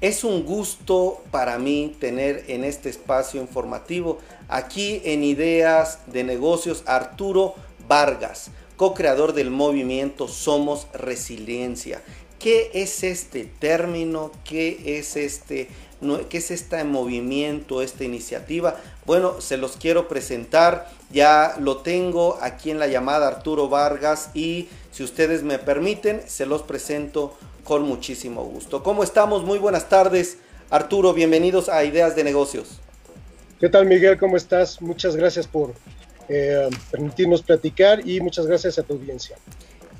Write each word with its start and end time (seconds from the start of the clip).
Es 0.00 0.22
un 0.22 0.44
gusto 0.44 1.24
para 1.32 1.58
mí 1.58 1.92
tener 1.98 2.44
en 2.46 2.62
este 2.62 2.88
espacio 2.88 3.40
informativo 3.40 4.18
aquí 4.46 5.02
en 5.04 5.24
Ideas 5.24 5.98
de 6.06 6.22
Negocios 6.22 6.84
Arturo 6.86 7.56
Vargas, 7.88 8.52
co-creador 8.76 9.32
del 9.32 9.50
movimiento 9.50 10.28
Somos 10.28 10.86
Resiliencia. 10.92 12.00
¿Qué 12.38 12.70
es 12.74 13.02
este 13.02 13.44
término? 13.58 14.30
¿Qué 14.44 14.98
es 14.98 15.16
este 15.16 15.68
qué 16.28 16.38
es 16.38 16.52
este 16.52 16.84
movimiento, 16.84 17.82
esta 17.82 18.04
iniciativa? 18.04 18.76
Bueno, 19.04 19.40
se 19.40 19.56
los 19.56 19.76
quiero 19.76 20.06
presentar. 20.06 20.88
Ya 21.10 21.56
lo 21.58 21.78
tengo 21.78 22.38
aquí 22.40 22.70
en 22.70 22.78
la 22.78 22.86
llamada 22.86 23.26
Arturo 23.26 23.68
Vargas 23.68 24.30
y 24.32 24.68
si 24.92 25.02
ustedes 25.02 25.42
me 25.42 25.58
permiten, 25.58 26.22
se 26.28 26.46
los 26.46 26.62
presento 26.62 27.36
con 27.68 27.82
muchísimo 27.82 28.44
gusto. 28.44 28.82
¿Cómo 28.82 29.04
estamos? 29.04 29.44
Muy 29.44 29.58
buenas 29.58 29.90
tardes. 29.90 30.38
Arturo, 30.70 31.12
bienvenidos 31.12 31.68
a 31.68 31.84
Ideas 31.84 32.16
de 32.16 32.24
Negocios. 32.24 32.80
¿Qué 33.60 33.68
tal 33.68 33.84
Miguel? 33.84 34.16
¿Cómo 34.16 34.38
estás? 34.38 34.80
Muchas 34.80 35.14
gracias 35.14 35.46
por 35.46 35.74
eh, 36.30 36.66
permitirnos 36.90 37.42
platicar 37.42 38.08
y 38.08 38.22
muchas 38.22 38.46
gracias 38.46 38.78
a 38.78 38.84
tu 38.84 38.94
audiencia. 38.94 39.36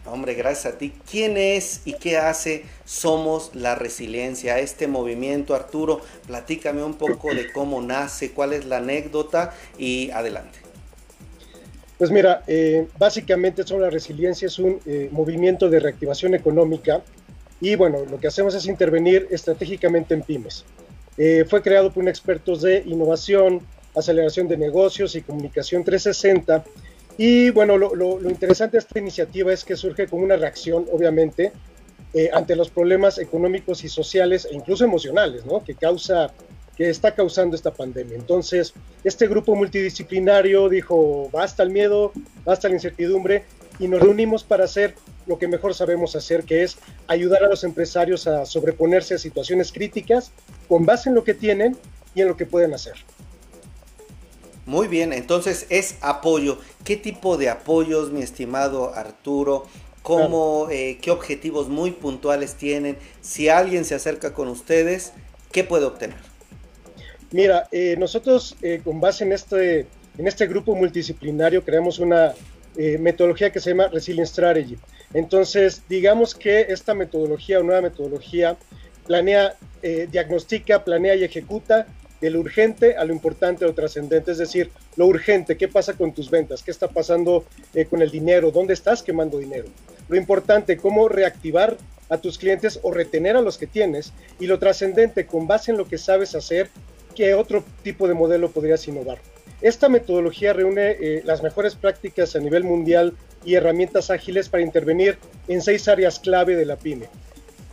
Hombre, 0.07 0.33
gracias 0.33 0.73
a 0.73 0.79
ti. 0.79 0.95
¿Quién 1.11 1.37
es 1.37 1.83
y 1.85 1.93
qué 1.93 2.17
hace 2.17 2.65
Somos 2.87 3.51
la 3.55 3.75
Resiliencia? 3.75 4.59
Este 4.61 4.89
movimiento, 4.89 5.55
Arturo, 5.55 6.01
platícame 6.27 6.83
un 6.83 6.95
poco 6.95 7.35
de 7.35 7.53
cómo 7.53 7.83
nace, 7.83 8.31
cuál 8.31 8.55
es 8.55 8.65
la 8.65 8.79
anécdota 8.79 9.53
y 9.77 10.11
adelante. 10.13 10.59
Pues 11.99 12.11
mira, 12.11 12.45
eh, 12.47 12.89
básicamente 12.99 13.67
Somos 13.67 13.83
la 13.83 13.91
Resiliencia 13.91 14.47
es 14.47 14.59
un 14.59 14.81
eh, 14.87 15.11
movimiento 15.13 15.69
de 15.69 15.81
reactivación 15.81 16.33
económica 16.33 17.03
y 17.61 17.75
bueno, 17.77 18.05
lo 18.05 18.19
que 18.19 18.29
hacemos 18.29 18.55
es 18.55 18.67
intervenir 18.67 19.27
estratégicamente 19.31 20.15
en 20.15 20.23
pymes. 20.23 20.65
Eh, 21.17 21.45
fue 21.49 21.63
creado 21.63 21.93
por 21.93 22.09
expertos 22.09 22.63
de 22.63 22.83
innovación, 22.87 23.61
aceleración 23.95 24.47
de 24.47 24.57
negocios 24.57 25.17
y 25.17 25.23
comunicación 25.23 25.83
360. 25.83 26.65
Y 27.17 27.51
bueno, 27.51 27.77
lo, 27.77 28.31
interesante 28.31 28.77
de 28.77 28.79
esta 28.79 28.99
iniciativa 29.01 29.53
es 29.53 29.65
que 29.65 29.77
surge 29.77 30.07
como 30.07 30.23
una 30.23 30.37
reacción, 30.37 30.87
obviamente, 30.93 31.53
eh, 32.15 32.31
ante 32.33 32.55
los 32.55 32.71
problemas 32.71 33.19
económicos 33.19 33.83
y 33.83 33.89
sociales 33.89 34.47
e 34.49 34.55
incluso 34.55 34.85
emocionales, 34.85 35.45
¿no? 35.45 35.65
Que 35.65 35.75
causa 35.75 36.33
que 36.77 36.89
está 36.89 37.13
causando 37.13 37.57
esta 37.57 37.73
pandemia. 37.73 38.15
Entonces, 38.15 38.73
este 39.03 39.27
grupo 39.27 39.57
multidisciplinario 39.57 40.69
dijo, 40.69 41.29
basta 41.33 41.65
el 41.65 41.71
miedo, 41.71 42.13
basta 42.45 42.69
la 42.69 42.75
incertidumbre, 42.75 43.43
y 43.81 43.89
nos 43.89 44.01
reunimos 44.01 44.45
para 44.45 44.65
hacer 44.65 44.95
lo 45.29 45.39
que 45.39 45.47
mejor 45.47 45.75
sabemos 45.75 46.17
hacer, 46.17 46.45
que 46.45 46.65
es 46.65 46.79
ayudar 47.07 47.45
a 47.45 47.49
los 47.49 47.63
empresarios 47.63 48.27
a 48.27 48.47
sobreponerse 48.47 49.15
a 49.15 49.19
situaciones 49.19 49.71
críticas 49.71 50.33
con 50.69 50.87
base 50.87 51.11
en 51.11 51.15
lo 51.15 51.23
que 51.23 51.35
tienen 51.35 51.77
y 52.15 52.23
en 52.23 52.29
lo 52.29 52.37
que 52.37 52.47
pueden 52.47 52.75
hacer. 52.75 52.95
Muy 54.69 54.89
bien, 54.89 55.13
entonces 55.13 55.67
es 55.71 55.97
apoyo. 56.01 56.59
¿Qué 56.85 56.97
tipo 56.97 57.37
de 57.37 57.49
apoyos, 57.49 58.11
mi 58.11 58.23
estimado 58.23 58.95
Arturo? 58.95 59.67
¿Cómo, 60.03 60.69
eh, 60.71 60.99
¿Qué 61.01 61.11
objetivos 61.11 61.69
muy 61.69 61.91
puntuales 61.91 62.55
tienen? 62.55 62.97
Si 63.21 63.49
alguien 63.49 63.85
se 63.85 63.95
acerca 63.95 64.35
con 64.35 64.49
ustedes, 64.49 65.13
¿qué 65.53 65.65
puede 65.65 65.85
obtener? 65.85 66.19
Mira, 67.31 67.69
eh, 67.73 67.97
nosotros 67.99 68.57
eh, 68.63 68.81
con 68.83 69.01
base 69.01 69.25
en 69.25 69.33
este, 69.33 69.87
en 70.17 70.27
este 70.27 70.47
grupo 70.47 70.75
multidisciplinario 70.75 71.65
creamos 71.65 71.99
una 71.99 72.35
metodología 73.01 73.51
que 73.51 73.59
se 73.59 73.71
llama 73.71 73.89
Resilience 73.89 74.31
Strategy. 74.31 74.79
Entonces, 75.15 75.83
digamos 75.89 76.35
que 76.35 76.67
esta 76.69 76.95
metodología 76.95 77.61
o 77.61 77.63
nueva 77.63 77.83
metodología 77.83 78.57
planea, 79.07 79.55
eh, 79.83 80.09
diagnostica, 80.11 80.85
planea 80.85 81.15
y 81.15 81.25
ejecuta 81.25 81.87
de 82.21 82.31
lo 82.31 82.41
urgente 82.41 82.97
a 82.97 83.05
lo 83.05 83.13
importante 83.13 83.65
o 83.65 83.73
trascendente, 83.73 84.33
es 84.33 84.39
decir, 84.39 84.71
lo 84.97 85.07
urgente, 85.07 85.57
qué 85.57 85.69
pasa 85.69 85.95
con 85.95 86.13
tus 86.13 86.31
ventas, 86.31 86.63
qué 86.63 86.71
está 86.71 86.89
pasando 86.89 87.45
eh, 87.75 87.87
con 87.87 88.03
el 88.03 88.11
dinero, 88.11 88.51
dónde 88.51 88.75
estás 88.75 89.03
quemando 89.03 89.39
dinero. 89.39 89.67
Lo 90.09 90.17
importante, 90.17 90.77
cómo 90.77 91.09
reactivar 91.09 91.77
a 92.09 92.19
tus 92.19 92.39
clientes 92.39 92.81
o 92.83 92.91
retener 92.91 93.37
a 93.37 93.43
los 93.43 93.59
que 93.59 93.67
tienes. 93.67 94.13
Y 94.41 94.47
lo 94.47 94.59
trascendente, 94.59 95.27
con 95.27 95.47
base 95.47 95.71
en 95.71 95.79
lo 95.79 95.87
que 95.87 95.99
sabes 95.99 96.35
hacer, 96.35 96.71
qué 97.15 97.35
otro 97.35 97.65
tipo 97.83 98.09
de 98.09 98.15
modelo 98.15 98.51
podrías 98.51 98.87
innovar. 98.89 99.19
Esta 99.61 99.89
metodología 99.89 100.53
reúne 100.53 100.91
eh, 100.93 101.23
las 101.25 101.43
mejores 101.43 101.75
prácticas 101.75 102.37
a 102.37 102.41
nivel 102.41 102.65
mundial 102.65 103.15
y 103.45 103.55
herramientas 103.55 104.11
ágiles 104.11 104.49
para 104.49 104.63
intervenir 104.63 105.19
en 105.47 105.63
seis 105.63 105.89
áreas 105.89 106.19
clave 106.19 106.57
de 106.57 106.65
la 106.65 106.77
pyme. 106.77 107.09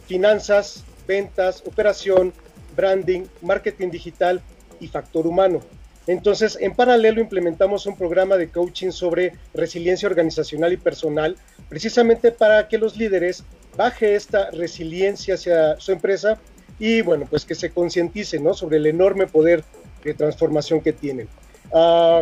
Finanzas, 0.08 0.84
ventas, 1.08 1.64
operación, 1.66 2.34
branding, 2.76 3.24
marketing 3.42 3.90
digital 3.90 4.42
y 4.80 4.88
factor 4.88 5.28
humano. 5.28 5.62
Entonces, 6.08 6.58
en 6.62 6.76
paralelo 6.76 7.20
implementamos 7.20 7.86
un 7.88 7.98
programa 7.98 8.38
de 8.38 8.50
coaching 8.50 8.92
sobre 8.92 9.34
resiliencia 9.54 10.08
organizacional 10.08 10.74
y 10.74 10.78
personal, 10.78 11.36
precisamente 11.68 12.32
para 12.32 12.68
que 12.68 12.78
los 12.78 12.96
líderes 12.96 13.44
baje 13.76 14.16
esta 14.16 14.52
resiliencia 14.52 15.34
hacia 15.34 15.80
su 15.80 15.92
empresa 15.92 16.38
y, 16.78 17.02
bueno, 17.02 17.26
pues 17.28 17.46
que 17.46 17.56
se 17.56 17.72
concienticen 17.72 18.54
sobre 18.54 18.78
el 18.78 18.86
enorme 18.86 19.26
poder 19.26 19.64
de 20.04 20.14
transformación 20.14 20.82
que 20.82 20.94
tienen. 20.94 21.28
Ah, 21.74 22.22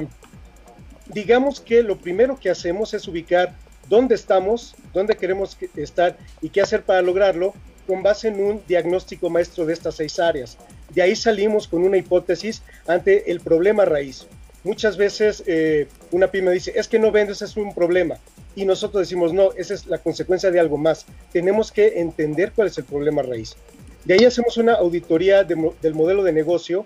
digamos 1.14 1.60
que 1.60 1.84
lo 1.84 1.98
primero 1.98 2.40
que 2.40 2.50
hacemos 2.50 2.94
es 2.94 3.08
ubicar 3.08 3.54
dónde 3.90 4.16
estamos, 4.16 4.76
dónde 4.94 5.16
queremos 5.16 5.58
estar 5.76 6.18
y 6.42 6.50
qué 6.50 6.62
hacer 6.62 6.84
para 6.84 7.02
lograrlo 7.02 7.54
con 7.88 8.02
base 8.02 8.30
en 8.30 8.40
un 8.40 8.62
diagnóstico 8.68 9.30
maestro 9.30 9.66
de 9.66 9.74
estas 9.74 9.96
seis 9.96 10.20
áreas. 10.20 10.58
De 10.94 11.02
ahí 11.02 11.16
salimos 11.16 11.68
con 11.68 11.84
una 11.84 11.98
hipótesis 11.98 12.62
ante 12.88 13.32
el 13.32 13.42
problema 13.42 13.86
raíz. 13.86 14.28
Muchas 14.64 14.96
veces 14.96 15.44
eh, 15.46 15.88
una 16.12 16.28
pyme 16.28 16.52
dice, 16.52 16.72
es 16.76 16.88
que 16.88 17.00
no 17.00 17.12
vendes, 17.12 17.42
es 17.42 17.58
un 17.58 17.74
problema. 17.74 18.18
Y 18.56 18.66
nosotros 18.66 19.02
decimos, 19.02 19.34
no, 19.34 19.52
esa 19.54 19.74
es 19.74 19.88
la 19.88 19.98
consecuencia 19.98 20.52
de 20.52 20.60
algo 20.60 20.78
más. 20.78 21.06
Tenemos 21.34 21.72
que 21.72 22.00
entender 22.00 22.54
cuál 22.56 22.70
es 22.70 22.78
el 22.78 22.86
problema 22.86 23.22
raíz. 23.24 23.58
De 24.06 24.14
ahí 24.14 24.26
hacemos 24.26 24.58
una 24.58 24.74
auditoría 24.74 25.44
del 25.44 25.96
modelo 25.96 26.24
de 26.24 26.32
negocio 26.32 26.86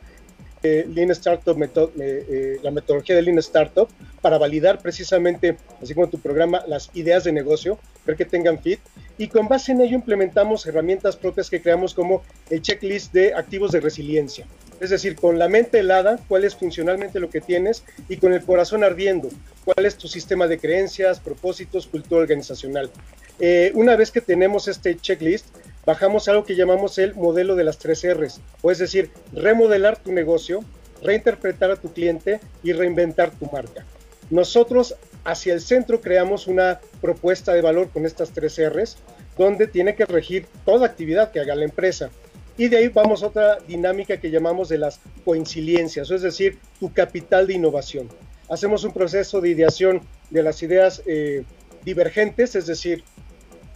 Startup, 1.12 1.58
eh, 2.00 2.58
la 2.62 2.72
metodología 2.72 3.16
de 3.16 3.22
Lean 3.22 3.38
Startup, 3.40 3.88
para 4.22 4.38
validar 4.38 4.82
precisamente, 4.82 5.58
así 5.82 5.94
como 5.94 6.08
tu 6.08 6.20
programa, 6.20 6.64
las 6.68 6.90
ideas 6.94 7.24
de 7.24 7.32
negocio, 7.32 7.80
ver 8.06 8.16
que 8.16 8.26
tengan 8.26 8.60
fit. 8.60 8.80
Y 9.18 9.28
con 9.28 9.48
base 9.48 9.72
en 9.72 9.82
ello 9.82 9.96
implementamos 9.96 10.66
herramientas 10.66 11.16
propias 11.16 11.50
que 11.50 11.62
creamos 11.62 11.94
como 11.94 12.24
el 12.50 12.62
checklist 12.62 13.14
de 13.14 13.34
activos 13.34 13.72
de 13.72 13.80
resiliencia. 13.80 14.46
Es 14.80 14.92
decir, 14.92 15.16
con 15.16 15.40
la 15.40 15.50
mente 15.50 15.80
helada, 15.80 16.20
cuál 16.28 16.44
es 16.44 16.56
funcionalmente 16.56 17.20
lo 17.20 17.30
que 17.30 17.42
tienes 17.42 17.84
y 18.10 18.18
con 18.18 18.34
el 18.34 18.44
corazón 18.44 18.84
ardiendo, 18.84 19.30
cuál 19.66 19.86
es 19.86 19.98
tu 19.98 20.08
sistema 20.08 20.48
de 20.48 20.60
creencias, 20.60 21.20
propósitos, 21.20 21.88
cultura 21.88 22.22
organizacional. 22.22 22.92
Eh, 23.40 23.72
una 23.74 23.96
vez 23.96 24.12
que 24.12 24.22
tenemos 24.22 24.68
este 24.68 24.96
checklist, 24.96 25.48
bajamos 25.88 26.28
algo 26.28 26.44
que 26.44 26.58
llamamos 26.58 26.98
el 26.98 27.16
modelo 27.16 27.56
de 27.56 27.64
las 27.64 27.78
tres 27.78 28.06
R's, 28.06 28.42
o 28.62 28.72
es 28.72 28.78
decir, 28.78 29.09
remodelar 29.31 29.98
tu 29.98 30.12
negocio, 30.12 30.59
reinterpretar 31.02 31.72
a 31.72 31.78
tu 31.78 31.94
cliente 31.94 32.42
y 32.62 32.74
reinventar 32.74 33.31
tu 33.31 33.46
marca. 33.46 33.86
Nosotros 34.30 34.96
hacia 35.24 35.53
el 35.53 35.62
centro 35.62 36.02
creamos 36.02 36.48
una 36.48 36.81
propuesta 37.00 37.53
de 37.53 37.62
valor 37.62 37.90
con 37.90 38.06
estas 38.06 38.31
tres 38.31 38.59
R's, 38.59 38.98
donde 39.38 39.66
tiene 39.66 39.96
que 39.96 40.06
regir 40.06 40.48
toda 40.66 40.86
actividad 40.86 41.31
que 41.31 41.40
haga 41.40 41.56
la 41.56 41.64
empresa. 41.64 42.09
Y 42.58 42.68
de 42.68 42.78
ahí 42.78 42.88
vamos 42.90 43.24
a 43.24 43.28
otra 43.28 43.58
dinámica 43.66 44.18
que 44.18 44.30
llamamos 44.30 44.68
de 44.68 44.80
las 44.80 45.00
coincidencias, 45.24 46.12
es 46.12 46.22
decir, 46.22 46.59
tu 46.81 46.92
capital 46.92 47.48
de 47.48 47.54
innovación. 47.54 48.09
Hacemos 48.50 48.84
un 48.84 48.92
proceso 48.92 49.40
de 49.40 49.50
ideación 49.50 50.02
de 50.31 50.44
las 50.44 50.62
ideas 50.64 51.02
eh, 51.06 51.46
divergentes, 51.86 52.56
es 52.56 52.68
decir, 52.68 53.06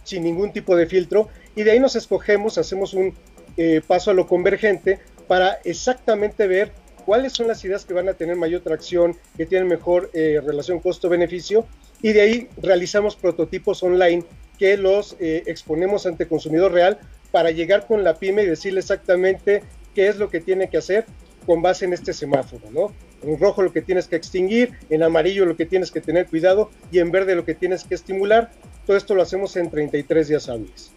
sin 0.04 0.24
ningún 0.24 0.52
tipo 0.52 0.76
de 0.76 0.86
filtro, 0.86 1.28
y 1.54 1.62
de 1.62 1.72
ahí 1.72 1.80
nos 1.80 1.96
escogemos, 1.96 2.58
hacemos 2.58 2.94
un 2.94 3.14
eh, 3.56 3.80
paso 3.86 4.10
a 4.10 4.14
lo 4.14 4.26
convergente 4.26 4.98
para 5.28 5.58
exactamente 5.64 6.46
ver 6.46 6.72
cuáles 7.04 7.32
son 7.32 7.48
las 7.48 7.64
ideas 7.64 7.84
que 7.84 7.94
van 7.94 8.08
a 8.08 8.14
tener 8.14 8.36
mayor 8.36 8.62
tracción, 8.62 9.16
que 9.36 9.46
tienen 9.46 9.68
mejor 9.68 10.10
eh, 10.14 10.40
relación 10.44 10.80
costo-beneficio, 10.80 11.66
y 12.00 12.12
de 12.12 12.20
ahí 12.20 12.48
realizamos 12.60 13.16
prototipos 13.16 13.82
online 13.82 14.24
que 14.58 14.76
los 14.76 15.16
eh, 15.20 15.42
exponemos 15.46 16.06
ante 16.06 16.26
consumidor 16.26 16.72
real 16.72 16.98
para 17.30 17.50
llegar 17.50 17.86
con 17.86 18.04
la 18.04 18.14
pyme 18.14 18.42
y 18.42 18.46
decirle 18.46 18.80
exactamente 18.80 19.62
qué 19.94 20.08
es 20.08 20.16
lo 20.16 20.30
que 20.30 20.40
tiene 20.40 20.68
que 20.68 20.78
hacer 20.78 21.06
con 21.46 21.62
base 21.62 21.84
en 21.84 21.92
este 21.92 22.12
semáforo, 22.12 22.70
¿no? 22.70 22.92
En 23.22 23.38
rojo 23.38 23.62
lo 23.62 23.72
que 23.72 23.82
tienes 23.82 24.06
que 24.06 24.16
extinguir, 24.16 24.72
en 24.90 25.02
amarillo 25.02 25.46
lo 25.46 25.56
que 25.56 25.66
tienes 25.66 25.90
que 25.90 26.00
tener 26.00 26.26
cuidado 26.26 26.70
y 26.90 26.98
en 26.98 27.10
verde 27.10 27.34
lo 27.34 27.44
que 27.44 27.54
tienes 27.54 27.84
que 27.84 27.94
estimular. 27.94 28.50
Todo 28.86 28.96
esto 28.96 29.14
lo 29.14 29.22
hacemos 29.22 29.56
en 29.56 29.70
33 29.70 30.28
días 30.28 30.48
hábiles. 30.48 30.92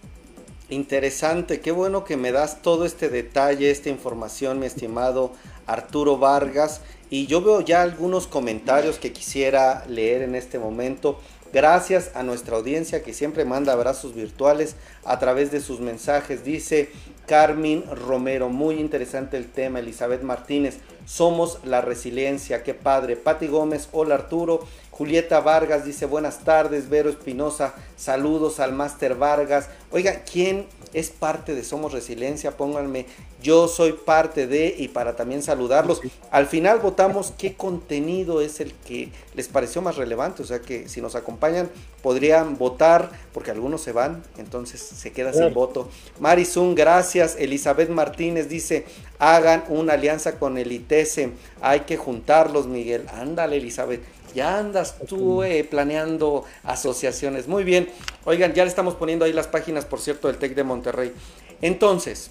Interesante, 0.69 1.59
qué 1.59 1.71
bueno 1.71 2.05
que 2.05 2.17
me 2.17 2.31
das 2.31 2.63
todo 2.63 2.85
este 2.85 3.09
detalle, 3.09 3.69
esta 3.69 3.89
información, 3.89 4.59
mi 4.59 4.65
estimado 4.65 5.31
Arturo 5.67 6.17
Vargas. 6.17 6.81
Y 7.11 7.27
yo 7.27 7.41
veo 7.41 7.61
ya 7.61 7.83
algunos 7.83 8.25
comentarios 8.25 8.97
que 8.97 9.13
quisiera 9.13 9.85
leer 9.87 10.23
en 10.23 10.33
este 10.33 10.57
momento. 10.57 11.19
Gracias 11.53 12.09
a 12.15 12.23
nuestra 12.23 12.57
audiencia 12.57 13.03
que 13.03 13.13
siempre 13.13 13.45
manda 13.45 13.73
abrazos 13.73 14.15
virtuales 14.15 14.75
a 15.05 15.19
través 15.19 15.51
de 15.51 15.61
sus 15.61 15.81
mensajes. 15.81 16.43
Dice 16.43 16.89
Carmen 17.27 17.83
Romero, 17.91 18.49
muy 18.49 18.75
interesante 18.75 19.37
el 19.37 19.51
tema. 19.51 19.79
Elizabeth 19.79 20.23
Martínez, 20.23 20.79
somos 21.05 21.59
la 21.63 21.81
resiliencia, 21.81 22.63
qué 22.63 22.73
padre. 22.73 23.15
Pati 23.15 23.45
Gómez, 23.45 23.87
hola 23.91 24.15
Arturo. 24.15 24.65
Julieta 24.97 25.41
Vargas 25.41 25.83
dice 25.83 26.05
buenas 26.05 26.39
tardes. 26.45 26.87
Vero 26.87 27.09
Espinosa, 27.09 27.75
saludos 27.97 28.61
al 28.61 28.71
Máster 28.71 29.15
Vargas. 29.15 29.67
Oiga, 29.91 30.21
¿quién 30.23 30.67
es 30.93 31.09
parte 31.09 31.53
de 31.53 31.65
Somos 31.65 31.91
Resiliencia? 31.91 32.55
Pónganme, 32.55 33.05
yo 33.43 33.67
soy 33.67 33.91
parte 33.91 34.47
de 34.47 34.73
y 34.77 34.87
para 34.87 35.17
también 35.17 35.43
saludarlos. 35.43 35.99
Al 36.31 36.47
final 36.47 36.79
votamos 36.79 37.33
qué 37.37 37.55
contenido 37.55 38.39
es 38.39 38.61
el 38.61 38.73
que 38.73 39.11
les 39.33 39.49
pareció 39.49 39.81
más 39.81 39.97
relevante. 39.97 40.41
O 40.41 40.45
sea 40.45 40.61
que 40.61 40.87
si 40.87 41.01
nos 41.01 41.15
acompañan 41.15 41.69
podrían 42.01 42.57
votar 42.57 43.11
porque 43.33 43.51
algunos 43.51 43.81
se 43.81 43.91
van, 43.91 44.23
entonces 44.37 44.79
se 44.79 45.11
queda 45.11 45.33
sin 45.33 45.53
voto. 45.53 45.89
Marizun, 46.21 46.73
gracias. 46.73 47.35
Elizabeth 47.37 47.89
Martínez 47.89 48.47
dice, 48.47 48.85
hagan 49.19 49.63
una 49.69 49.93
alianza 49.93 50.39
con 50.39 50.57
el 50.57 50.71
ITESE. 50.71 51.31
Hay 51.61 51.81
que 51.81 51.97
juntarlos, 51.97 52.67
Miguel. 52.67 53.05
Ándale, 53.13 53.57
Elizabeth 53.57 54.01
ya 54.35 54.59
andas 54.59 54.97
tú 55.07 55.41
eh, 55.41 55.63
planeando 55.63 56.43
asociaciones. 56.63 57.47
Muy 57.47 57.63
bien. 57.63 57.89
Oigan, 58.25 58.53
ya 58.53 58.65
le 58.65 58.69
estamos 58.69 58.93
poniendo 58.95 59.25
ahí 59.25 59.33
las 59.33 59.47
páginas, 59.47 59.85
por 59.85 60.01
cierto, 60.01 60.27
del 60.27 60.37
TEC 60.37 60.53
de 60.53 60.63
Monterrey. 60.63 61.13
Entonces, 61.61 62.29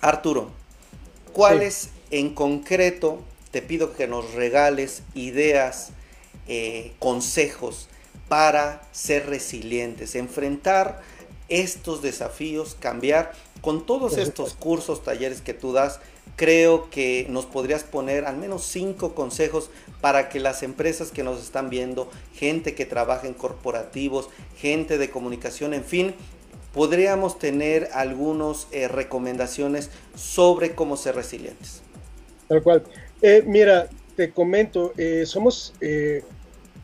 Arturo, 0.00 0.50
¿cuáles 1.32 1.90
en 2.12 2.32
concreto 2.32 3.18
te 3.50 3.60
pido 3.60 3.92
que 3.92 4.06
nos 4.06 4.34
regales 4.34 5.02
ideas, 5.14 5.90
eh, 6.46 6.92
consejos 7.00 7.88
para 8.28 8.82
ser 8.92 9.26
resilientes, 9.26 10.14
enfrentar 10.14 11.02
estos 11.48 12.02
desafíos, 12.02 12.76
cambiar 12.78 13.32
con 13.60 13.84
todos 13.84 14.16
estos 14.16 14.54
cursos, 14.54 15.02
talleres 15.02 15.40
que 15.40 15.54
tú 15.54 15.72
das? 15.72 15.98
Creo 16.36 16.90
que 16.90 17.26
nos 17.28 17.46
podrías 17.46 17.84
poner 17.84 18.24
al 18.24 18.36
menos 18.36 18.64
cinco 18.64 19.14
consejos 19.14 19.70
para 20.00 20.28
que 20.28 20.40
las 20.40 20.62
empresas 20.62 21.10
que 21.10 21.22
nos 21.22 21.40
están 21.40 21.70
viendo, 21.70 22.10
gente 22.34 22.74
que 22.74 22.86
trabaja 22.86 23.26
en 23.26 23.34
corporativos, 23.34 24.28
gente 24.56 24.98
de 24.98 25.10
comunicación, 25.10 25.74
en 25.74 25.84
fin, 25.84 26.14
podríamos 26.72 27.38
tener 27.38 27.88
algunas 27.92 28.66
eh, 28.72 28.88
recomendaciones 28.88 29.90
sobre 30.14 30.74
cómo 30.74 30.96
ser 30.96 31.14
resilientes. 31.14 31.82
Tal 32.48 32.62
cual. 32.62 32.82
Eh, 33.20 33.42
mira, 33.46 33.88
te 34.16 34.30
comento, 34.30 34.92
eh, 34.96 35.24
somos 35.26 35.74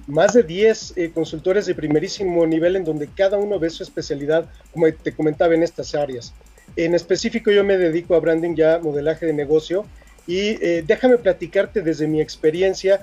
más 0.06 0.32
de 0.32 0.42
10 0.42 0.94
consultores 1.12 1.66
de 1.66 1.74
primerísimo 1.74 2.46
nivel 2.46 2.76
en 2.76 2.84
donde 2.84 3.08
cada 3.08 3.36
uno 3.36 3.58
ve 3.58 3.68
su 3.68 3.82
especialidad, 3.82 4.48
como 4.72 4.90
te 4.90 5.12
comentaba, 5.12 5.54
en 5.54 5.62
estas 5.62 5.94
áreas. 5.94 6.32
En 6.76 6.94
específico 6.94 7.50
yo 7.50 7.64
me 7.64 7.76
dedico 7.76 8.14
a 8.14 8.20
branding 8.20 8.54
ya, 8.54 8.78
modelaje 8.78 9.26
de 9.26 9.32
negocio 9.32 9.84
y 10.26 10.62
eh, 10.64 10.84
déjame 10.86 11.18
platicarte 11.18 11.82
desde 11.82 12.06
mi 12.06 12.20
experiencia 12.20 13.00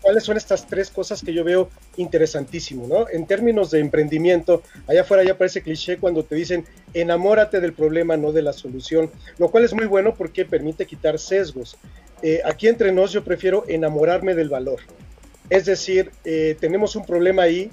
cuáles 0.00 0.24
son 0.24 0.36
estas 0.36 0.66
tres 0.66 0.90
cosas 0.90 1.22
que 1.22 1.32
yo 1.32 1.44
veo 1.44 1.68
interesantísimo, 1.96 2.86
¿no? 2.86 3.08
En 3.08 3.26
términos 3.26 3.70
de 3.70 3.80
emprendimiento, 3.80 4.62
allá 4.86 5.02
afuera 5.02 5.24
ya 5.24 5.36
parece 5.36 5.62
cliché 5.62 5.98
cuando 5.98 6.24
te 6.24 6.34
dicen 6.34 6.64
enamórate 6.94 7.60
del 7.60 7.72
problema, 7.72 8.16
no 8.16 8.32
de 8.32 8.42
la 8.42 8.52
solución, 8.52 9.10
lo 9.38 9.50
cual 9.50 9.64
es 9.64 9.74
muy 9.74 9.86
bueno 9.86 10.14
porque 10.14 10.44
permite 10.44 10.86
quitar 10.86 11.18
sesgos. 11.18 11.76
Eh, 12.22 12.40
aquí 12.44 12.68
entre 12.68 12.92
nos 12.92 13.12
yo 13.12 13.24
prefiero 13.24 13.64
enamorarme 13.68 14.34
del 14.34 14.48
valor. 14.48 14.80
Es 15.50 15.66
decir, 15.66 16.12
eh, 16.24 16.56
tenemos 16.60 16.96
un 16.96 17.04
problema 17.04 17.42
ahí 17.42 17.70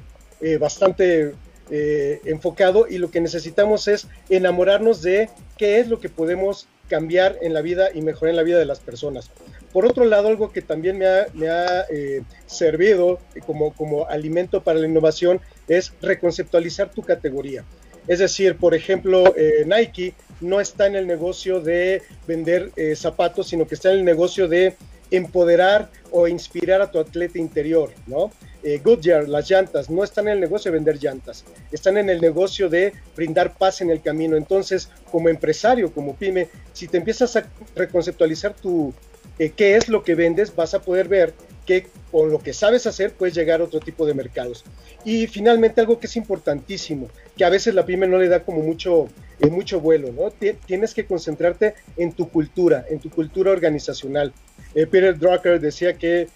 bastante 0.58 1.34
eh, 1.72 2.22
enfocado 2.26 2.88
y 2.90 2.98
lo 2.98 3.12
que 3.12 3.22
necesitamos 3.22 3.88
es 3.88 4.08
enamorarnos 4.30 5.02
de 5.02 5.30
qué 5.58 5.80
es 5.80 5.88
lo 5.88 6.00
que 6.00 6.10
podemos 6.10 6.68
cambiar 6.88 7.38
en 7.42 7.54
la 7.54 7.62
vida 7.62 7.90
y 7.94 8.02
mejorar 8.02 8.32
en 8.32 8.38
la 8.38 8.44
vida 8.44 8.58
de 8.58 8.66
las 8.66 8.80
personas. 8.80 9.30
Por 9.72 9.86
otro 9.86 10.06
lado, 10.06 10.30
algo 10.30 10.52
que 10.52 10.64
también 10.64 10.98
me 10.98 11.06
ha, 11.06 11.86
eh, 11.92 12.24
servido 12.48 13.20
como, 13.46 13.74
como 13.74 14.08
alimento 14.08 14.64
para 14.64 14.80
la 14.80 14.88
innovación 14.88 15.40
es 15.68 15.94
reconceptualizar 16.02 16.90
tu 16.92 17.04
categoría. 17.04 17.64
Es 18.08 18.18
decir, 18.18 18.56
por 18.58 18.74
ejemplo, 18.74 19.36
eh, 19.38 19.64
Nike 19.68 20.16
no 20.42 20.60
está 20.60 20.88
en 20.88 20.96
el 20.96 21.06
negocio 21.06 21.62
de 21.62 22.02
vender 22.26 22.72
zapatos, 22.96 23.50
sino 23.50 23.68
que 23.68 23.76
está 23.76 23.92
en 23.92 24.00
el 24.00 24.06
negocio 24.06 24.48
de 24.48 24.76
empoderar 25.12 25.90
o 26.12 26.28
inspirar 26.28 26.82
a 26.82 26.90
tu 26.90 27.00
atleta 27.00 27.38
interior, 27.38 27.92
¿no? 28.08 28.32
Eh, 28.62 28.82
Goodyear, 28.84 29.30
las 29.30 29.50
llantas, 29.50 29.90
no 29.90 30.04
están 30.04 30.28
en 30.28 30.34
el 30.34 30.40
negocio 30.42 30.70
de 30.70 30.78
vender 30.78 30.98
llantas, 31.02 31.46
están 31.72 31.98
en 31.98 32.10
el 32.10 32.20
negocio 32.20 32.68
de 32.68 32.94
brindar 33.16 33.58
paz 33.58 33.80
en 33.80 33.90
el 33.90 34.02
camino. 34.02 34.36
Entonces, 34.36 34.90
como 35.12 35.30
empresario, 35.30 35.94
como 35.94 36.16
pyme, 36.16 36.50
si 36.74 36.88
te 36.88 36.98
empiezas 36.98 37.36
a 37.38 37.50
reconceptualizar 37.76 38.54
tu 38.54 38.94
eh, 39.38 39.54
qué 39.56 39.78
es 39.78 39.88
lo 39.88 40.04
que 40.04 40.16
vendes, 40.16 40.54
vas 40.54 40.74
a 40.74 40.82
poder 40.82 41.08
ver 41.08 41.34
que 41.66 41.88
con 42.12 42.32
lo 42.32 42.40
que 42.40 42.52
sabes 42.52 42.86
hacer 42.86 43.14
puedes 43.14 43.34
llegar 43.34 43.62
a 43.62 43.64
otro 43.64 43.80
tipo 43.80 44.06
de 44.06 44.14
mercados. 44.14 44.66
Y 45.06 45.28
finalmente 45.28 45.80
algo 45.80 45.98
que 45.98 46.08
es 46.08 46.18
importantísimo, 46.18 47.08
que 47.38 47.46
a 47.46 47.50
veces 47.50 47.74
la 47.74 47.86
pyme 47.86 48.08
no 48.08 48.18
le 48.18 48.28
da 48.28 48.44
como 48.44 48.62
mucho, 48.62 49.08
eh, 49.40 49.48
mucho 49.48 49.80
vuelo, 49.80 50.12
¿no? 50.12 50.32
Tienes 50.66 50.94
que 50.94 51.06
concentrarte 51.06 51.76
en 51.96 52.12
tu 52.12 52.28
cultura, 52.28 52.86
en 52.90 53.00
tu 53.00 53.10
cultura 53.10 53.52
organizacional. 53.52 54.34
Peter 54.74 55.18
Drucker 55.18 55.60
decía 55.60 55.94
que 55.94 56.28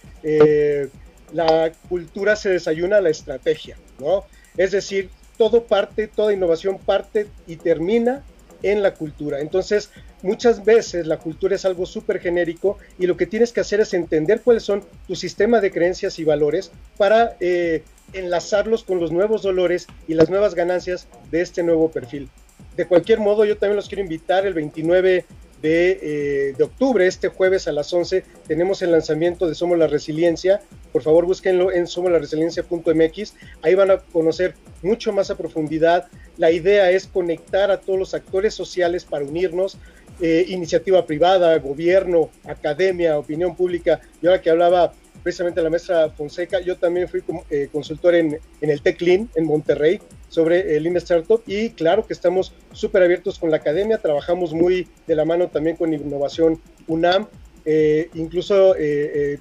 la 1.32 1.72
cultura 1.88 2.36
se 2.36 2.50
desayuna 2.50 2.98
a 2.98 3.00
la 3.00 3.10
estrategia, 3.10 3.76
¿no? 3.98 4.24
Es 4.56 4.72
decir, 4.72 5.10
todo 5.36 5.64
parte, 5.64 6.08
toda 6.08 6.32
innovación 6.32 6.78
parte 6.78 7.26
y 7.46 7.56
termina 7.56 8.22
en 8.62 8.82
la 8.82 8.94
cultura. 8.94 9.40
Entonces, 9.40 9.90
muchas 10.22 10.64
veces 10.64 11.06
la 11.06 11.18
cultura 11.18 11.54
es 11.54 11.64
algo 11.64 11.86
súper 11.86 12.20
genérico 12.20 12.78
y 12.98 13.06
lo 13.06 13.16
que 13.16 13.26
tienes 13.26 13.52
que 13.52 13.60
hacer 13.60 13.80
es 13.80 13.92
entender 13.94 14.40
cuáles 14.42 14.62
son 14.62 14.82
tu 15.06 15.16
sistema 15.16 15.60
de 15.60 15.70
creencias 15.70 16.18
y 16.18 16.24
valores 16.24 16.70
para 16.96 17.36
eh, 17.40 17.82
enlazarlos 18.12 18.84
con 18.84 19.00
los 19.00 19.12
nuevos 19.12 19.42
dolores 19.42 19.86
y 20.08 20.14
las 20.14 20.30
nuevas 20.30 20.54
ganancias 20.54 21.08
de 21.30 21.42
este 21.42 21.62
nuevo 21.62 21.90
perfil. 21.90 22.28
De 22.76 22.86
cualquier 22.86 23.20
modo, 23.20 23.44
yo 23.44 23.56
también 23.56 23.76
los 23.76 23.88
quiero 23.88 24.02
invitar 24.02 24.46
el 24.46 24.54
29 24.54 25.26
eh, 25.66 26.54
de, 26.56 26.64
octubre, 26.64 27.06
este 27.06 27.28
jueves 27.28 27.68
a 27.68 27.72
las 27.72 27.90
11, 27.92 28.22
tenemos 28.46 28.82
el 28.82 28.92
lanzamiento 28.92 29.48
de 29.48 29.54
Somos 29.54 29.78
la 29.78 29.86
Resiliencia. 29.86 30.60
Por 30.94 31.02
favor, 31.02 31.26
búsquenlo 31.26 31.72
en 31.72 31.88
somoslarresiliencia.mx. 31.88 33.34
Ahí 33.62 33.74
van 33.74 33.90
a 33.90 33.98
conocer 33.98 34.54
mucho 34.80 35.12
más 35.12 35.28
a 35.28 35.36
profundidad. 35.36 36.06
La 36.36 36.52
idea 36.52 36.88
es 36.92 37.08
conectar 37.08 37.72
a 37.72 37.80
todos 37.80 37.98
los 37.98 38.14
actores 38.14 38.54
sociales 38.54 39.04
para 39.04 39.24
unirnos. 39.24 39.76
Eh, 40.20 40.44
iniciativa 40.46 41.04
privada, 41.04 41.58
gobierno, 41.58 42.30
academia, 42.44 43.18
opinión 43.18 43.56
pública. 43.56 44.02
Y 44.22 44.28
ahora 44.28 44.40
que 44.40 44.50
hablaba 44.50 44.92
precisamente 45.24 45.60
la 45.62 45.68
maestra 45.68 46.10
Fonseca, 46.10 46.60
yo 46.60 46.76
también 46.76 47.08
fui 47.08 47.24
eh, 47.50 47.68
consultor 47.72 48.14
en, 48.14 48.38
en 48.60 48.70
el 48.70 48.80
TECLIN 48.80 49.30
en 49.34 49.46
Monterrey 49.46 49.98
sobre 50.28 50.76
el 50.76 50.84
Lean 50.84 50.96
Startup 50.98 51.42
y 51.44 51.70
claro 51.70 52.06
que 52.06 52.12
estamos 52.12 52.52
súper 52.72 53.02
abiertos 53.02 53.40
con 53.40 53.50
la 53.50 53.56
academia, 53.56 53.98
trabajamos 53.98 54.52
muy 54.52 54.86
de 55.08 55.16
la 55.16 55.24
mano 55.24 55.48
también 55.48 55.74
con 55.74 55.92
innovación 55.92 56.60
UNAM, 56.86 57.26
eh, 57.64 58.10
incluso 58.14 58.76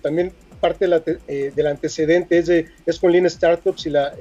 también 0.02 0.32
parte 0.64 0.88
del 0.88 1.68
antecedente 1.68 2.38
es, 2.38 2.48
de, 2.48 2.70
con 3.02 3.12
Lean 3.12 3.30
Startups 3.30 3.86
y 3.86 3.90
la, 3.90 4.14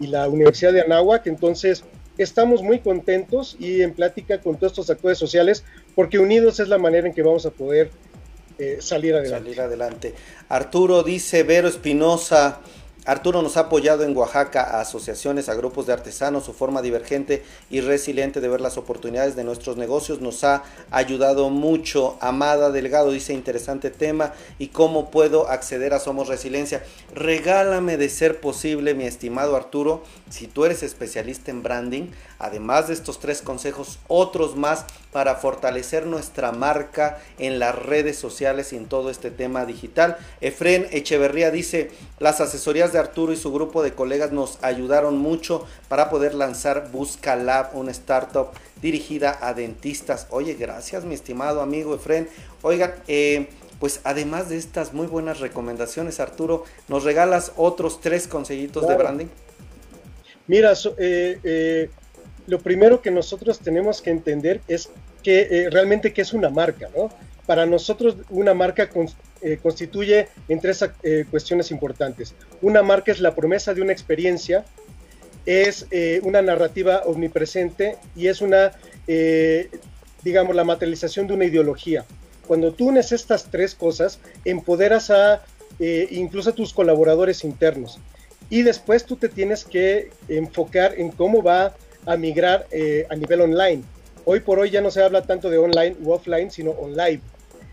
y 0.00 0.06
la 0.08 0.28
Universidad 0.28 0.72
de 0.72 0.80
Anáhuac, 0.80 1.28
entonces 1.28 1.84
estamos 2.18 2.62
muy 2.62 2.80
contentos 2.80 3.56
y 3.60 3.82
en 3.82 3.94
plática 3.94 4.40
con 4.40 4.56
todos 4.56 4.72
estos 4.72 4.90
actores 4.90 5.18
sociales 5.18 5.64
porque 5.94 6.18
unidos 6.18 6.58
es 6.58 6.66
la 6.66 6.78
manera 6.78 7.06
en 7.06 7.14
que 7.14 7.22
vamos 7.22 7.46
a 7.46 7.50
poder 7.50 7.90
eh, 8.58 8.78
salir 8.80 9.14
adelante. 9.14 9.44
Salir 9.44 9.60
adelante. 9.60 10.14
Arturo 10.48 11.04
dice, 11.04 11.44
Vero 11.44 11.68
Espinosa, 11.68 12.60
Arturo 13.04 13.42
nos 13.42 13.56
ha 13.56 13.62
apoyado 13.62 14.04
en 14.04 14.16
Oaxaca 14.16 14.62
a 14.62 14.80
asociaciones, 14.80 15.48
a 15.48 15.54
grupos 15.54 15.86
de 15.86 15.92
artesanos, 15.92 16.44
su 16.44 16.52
forma 16.52 16.82
divergente 16.82 17.42
y 17.68 17.80
resiliente 17.80 18.40
de 18.40 18.48
ver 18.48 18.60
las 18.60 18.78
oportunidades 18.78 19.34
de 19.34 19.42
nuestros 19.42 19.76
negocios 19.76 20.20
nos 20.20 20.44
ha 20.44 20.62
ayudado 20.92 21.50
mucho. 21.50 22.16
Amada 22.20 22.70
Delgado 22.70 23.10
dice 23.10 23.32
interesante 23.32 23.90
tema 23.90 24.34
y 24.60 24.68
cómo 24.68 25.10
puedo 25.10 25.48
acceder 25.48 25.94
a 25.94 25.98
Somos 25.98 26.28
Resiliencia. 26.28 26.84
Regálame 27.12 27.96
de 27.96 28.08
ser 28.08 28.40
posible, 28.40 28.94
mi 28.94 29.04
estimado 29.04 29.56
Arturo, 29.56 30.04
si 30.30 30.46
tú 30.46 30.64
eres 30.64 30.84
especialista 30.84 31.50
en 31.50 31.64
branding, 31.64 32.04
además 32.42 32.88
de 32.88 32.94
estos 32.94 33.20
tres 33.20 33.40
consejos, 33.40 33.98
otros 34.08 34.56
más 34.56 34.84
para 35.12 35.36
fortalecer 35.36 36.06
nuestra 36.06 36.52
marca 36.52 37.18
en 37.38 37.58
las 37.58 37.74
redes 37.74 38.18
sociales 38.18 38.72
y 38.72 38.76
en 38.76 38.86
todo 38.86 39.10
este 39.10 39.30
tema 39.30 39.64
digital. 39.64 40.18
Efren 40.40 40.88
Echeverría 40.90 41.50
dice, 41.50 41.90
las 42.18 42.40
asesorías 42.40 42.92
de 42.92 42.98
Arturo 42.98 43.32
y 43.32 43.36
su 43.36 43.52
grupo 43.52 43.82
de 43.82 43.94
colegas 43.94 44.32
nos 44.32 44.58
ayudaron 44.62 45.16
mucho 45.18 45.66
para 45.88 46.10
poder 46.10 46.34
lanzar 46.34 46.90
Busca 46.90 47.36
Lab, 47.36 47.70
una 47.74 47.92
startup 47.92 48.48
dirigida 48.82 49.38
a 49.40 49.54
dentistas. 49.54 50.26
Oye, 50.30 50.54
gracias 50.54 51.04
mi 51.04 51.14
estimado 51.14 51.62
amigo 51.62 51.94
Efren. 51.94 52.28
Oigan, 52.62 52.92
eh, 53.06 53.48
pues 53.78 54.00
además 54.04 54.48
de 54.48 54.58
estas 54.58 54.92
muy 54.92 55.06
buenas 55.06 55.40
recomendaciones, 55.40 56.20
Arturo, 56.20 56.64
¿nos 56.88 57.04
regalas 57.04 57.52
otros 57.56 58.00
tres 58.00 58.28
consejitos 58.28 58.86
de 58.86 58.96
branding? 58.96 59.26
Mira, 60.46 60.74
lo 62.46 62.58
primero 62.60 63.02
que 63.02 63.10
nosotros 63.10 63.60
tenemos 63.60 64.02
que 64.02 64.10
entender 64.10 64.60
es 64.68 64.90
que 65.22 65.68
realmente 65.70 66.12
qué 66.12 66.22
es 66.22 66.32
una 66.32 66.50
marca, 66.50 66.88
¿no? 66.96 67.10
Para 67.46 67.66
nosotros 67.66 68.16
una 68.30 68.54
marca 68.54 68.88
constituye 69.62 70.28
en 70.48 70.60
tres 70.60 70.84
cuestiones 71.30 71.70
importantes. 71.70 72.34
Una 72.60 72.82
marca 72.82 73.12
es 73.12 73.20
la 73.20 73.34
promesa 73.34 73.74
de 73.74 73.82
una 73.82 73.92
experiencia, 73.92 74.64
es 75.44 75.86
una 76.22 76.40
narrativa 76.40 77.02
omnipresente 77.04 77.96
y 78.14 78.28
es 78.28 78.40
una 78.40 78.72
digamos, 80.22 80.54
la 80.54 80.64
materialización 80.64 81.26
de 81.26 81.34
una 81.34 81.44
ideología. 81.44 82.04
Cuando 82.46 82.72
tú 82.72 82.88
unes 82.88 83.12
estas 83.12 83.50
tres 83.50 83.74
cosas, 83.74 84.18
empoderas 84.44 85.10
a 85.10 85.42
eh, 85.78 86.08
incluso 86.10 86.50
a 86.50 86.54
tus 86.54 86.72
colaboradores 86.72 87.44
internos. 87.44 87.98
Y 88.50 88.62
después 88.62 89.04
tú 89.04 89.16
te 89.16 89.28
tienes 89.28 89.64
que 89.64 90.10
enfocar 90.28 90.94
en 90.98 91.10
cómo 91.10 91.42
va 91.42 91.74
a 92.06 92.16
migrar 92.16 92.66
eh, 92.70 93.06
a 93.10 93.16
nivel 93.16 93.42
online. 93.42 93.82
Hoy 94.24 94.40
por 94.40 94.58
hoy 94.58 94.70
ya 94.70 94.80
no 94.80 94.90
se 94.90 95.02
habla 95.02 95.22
tanto 95.22 95.50
de 95.50 95.58
online 95.58 95.96
u 96.00 96.12
offline, 96.12 96.50
sino 96.50 96.70
online. 96.72 97.20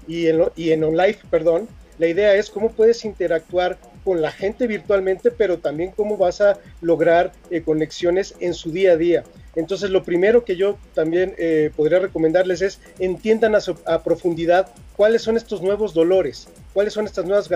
Y 0.08 0.28
en, 0.28 0.84
online, 0.84 1.18
perdón, 1.30 1.68
la 2.00 2.08
idea 2.08 2.34
es 2.34 2.50
cómo 2.50 2.72
puedes 2.72 3.06
interactuar 3.06 3.78
con 4.04 4.22
la 4.22 4.32
gente 4.32 4.66
virtualmente, 4.66 5.30
pero 5.30 5.60
también 5.60 5.92
cómo 5.92 6.18
vas 6.18 6.42
a 6.42 6.58
lograr 6.82 7.32
eh, 7.52 7.62
conexiones 7.62 8.34
en 8.40 8.56
su 8.56 8.72
día 8.72 8.94
a 8.94 8.98
día. 8.98 9.24
Entonces, 9.56 9.90
lo 9.90 10.04
primero 10.04 10.46
que 10.46 10.56
yo 10.56 10.78
también 10.96 11.36
eh, 11.38 11.72
podría 11.76 12.00
recomendarles 12.00 12.62
es 12.62 12.80
entiendan 12.98 13.54
a, 13.56 14.04
profundidad 14.04 14.70
cuáles 14.96 15.22
son 15.22 15.38
estos 15.38 15.62
nuevos 15.62 15.94
dolores, 15.94 16.48
cuáles 16.74 16.94
son 16.94 17.06
estas 17.06 17.26
nuevas 17.26 17.50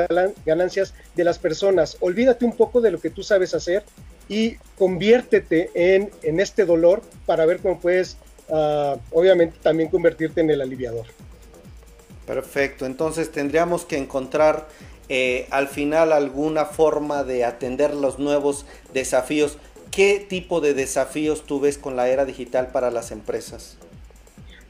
ganancias 0.45 0.93
de 1.15 1.23
las 1.23 1.39
personas. 1.39 1.97
Olvídate 2.01 2.45
un 2.45 2.55
poco 2.55 2.81
de 2.81 2.91
lo 2.91 2.99
que 2.99 3.09
tú 3.09 3.23
sabes 3.23 3.53
hacer 3.53 3.83
y 4.29 4.57
conviértete 4.77 5.69
en, 5.73 6.11
en 6.23 6.39
este 6.39 6.65
dolor 6.65 7.01
para 7.25 7.45
ver 7.45 7.59
cómo 7.59 7.79
puedes, 7.79 8.17
ah, 8.49 8.97
obviamente, 9.11 9.57
también 9.61 9.89
convertirte 9.89 10.41
en 10.41 10.49
el 10.49 10.61
aliviador. 10.61 11.05
Perfecto, 12.25 12.85
entonces 12.85 13.31
tendríamos 13.31 13.85
que 13.85 13.97
encontrar 13.97 14.67
eh, 15.09 15.47
al 15.51 15.67
final 15.67 16.13
alguna 16.13 16.65
forma 16.65 17.23
de 17.23 17.43
atender 17.43 17.93
los 17.93 18.19
nuevos 18.19 18.65
desafíos. 18.93 19.57
¿Qué 19.91 20.25
tipo 20.27 20.61
de 20.61 20.73
desafíos 20.73 21.45
tú 21.45 21.59
ves 21.59 21.77
con 21.77 21.95
la 21.95 22.07
era 22.07 22.25
digital 22.25 22.67
para 22.67 22.89
las 22.89 23.11
empresas? 23.11 23.77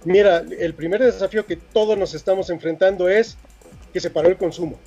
Mira, 0.04 0.44
el 0.60 0.74
primer 0.74 1.02
desafío 1.02 1.46
que 1.46 1.56
todos 1.56 1.98
nos 1.98 2.14
estamos 2.14 2.50
enfrentando 2.50 3.08
es 3.08 3.38
que 3.94 4.00
se 4.00 4.10
paró 4.10 4.28
el 4.28 4.38
consumo. 4.38 4.78